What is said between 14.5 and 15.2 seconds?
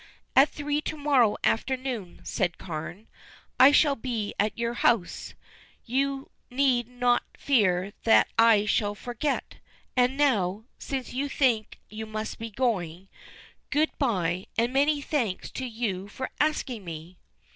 and many